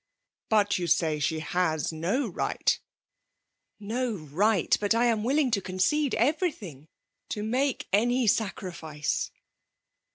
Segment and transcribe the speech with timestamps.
[0.27, 2.79] '* But you say she has no right?
[2.81, 6.87] '*•* No right; but I am willing to concede everything—
[7.29, 9.29] to make any sa^ifice